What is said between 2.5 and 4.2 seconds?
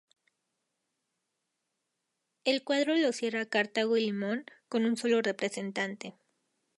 cuadro lo cierra Cartago y